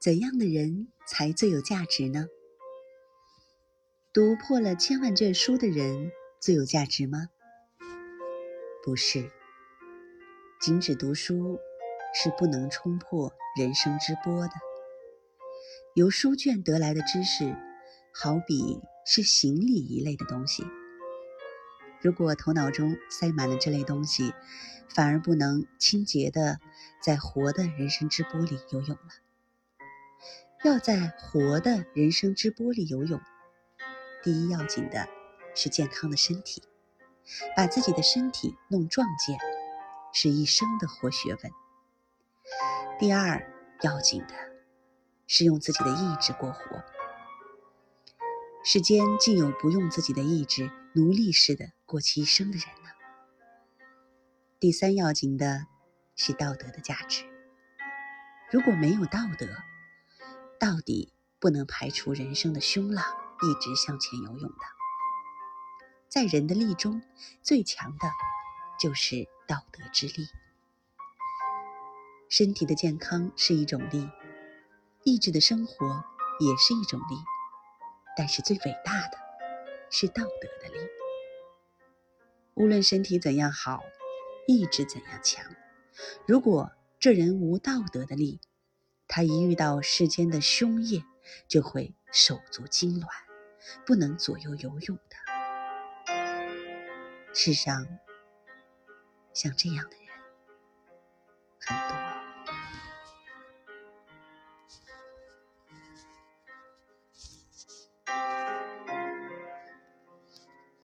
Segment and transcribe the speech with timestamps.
[0.00, 2.28] 怎样的人才最有价值呢？
[4.12, 7.30] 读破了千万卷书的人最有价值吗？
[8.84, 9.28] 不是，
[10.60, 11.58] 仅只读书
[12.14, 14.52] 是不能冲破人生之波的。
[15.96, 17.56] 由书卷得来的知识，
[18.14, 20.62] 好比是行李一类的东西。
[22.00, 24.32] 如果头脑中塞满了这类东西，
[24.94, 26.60] 反而不能清洁的
[27.02, 29.27] 在活的人生之波里游泳了。
[30.64, 33.20] 要在活的人生之波里游泳，
[34.24, 35.08] 第一要紧的
[35.54, 36.64] 是健康的身体，
[37.56, 39.38] 把自己的身体弄壮健，
[40.12, 41.52] 是一生的活学问。
[42.98, 43.40] 第二
[43.82, 44.34] 要紧的
[45.28, 46.82] 是用自己的意志过活。
[48.64, 52.90] 世间竟有不用自己的意志、奴隶似的过其一生的人呢？
[54.58, 55.66] 第三要紧的
[56.16, 57.24] 是道德的价值。
[58.50, 59.46] 如果没有道德，
[60.58, 63.04] 到底不能排除人生的凶浪，
[63.42, 64.64] 一直向前游泳的。
[66.08, 67.02] 在人的力中，
[67.42, 68.08] 最强的
[68.80, 70.26] 就是道德之力。
[72.28, 74.10] 身体的健康是一种力，
[75.04, 76.04] 意志的生活
[76.40, 77.16] 也是一种力。
[78.16, 79.16] 但是最伟大的
[79.90, 80.80] 是道德的力。
[82.54, 83.84] 无论身体怎样好，
[84.48, 85.44] 意志怎样强，
[86.26, 88.40] 如果这人无道德的力，
[89.18, 91.02] 他一遇到世间的凶业，
[91.48, 93.08] 就会手足痉挛，
[93.84, 96.14] 不能左右游泳的。
[97.34, 97.84] 世上
[99.34, 100.07] 像这样的人。